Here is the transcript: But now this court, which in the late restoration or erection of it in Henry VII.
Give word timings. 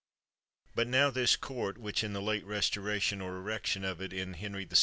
But 0.73 0.87
now 0.87 1.11
this 1.11 1.35
court, 1.35 1.77
which 1.77 2.03
in 2.03 2.13
the 2.13 2.23
late 2.23 2.43
restoration 2.43 3.21
or 3.21 3.35
erection 3.37 3.83
of 3.85 4.01
it 4.01 4.13
in 4.13 4.33
Henry 4.33 4.65
VII. 4.65 4.77